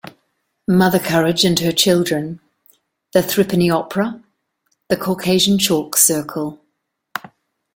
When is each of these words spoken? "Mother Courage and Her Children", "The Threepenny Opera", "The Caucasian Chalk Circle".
"Mother 0.67 0.97
Courage 0.97 1.45
and 1.45 1.59
Her 1.59 1.71
Children", 1.71 2.39
"The 3.13 3.21
Threepenny 3.21 3.69
Opera", 3.69 4.19
"The 4.87 4.97
Caucasian 4.97 5.59
Chalk 5.59 5.95
Circle". 5.95 6.59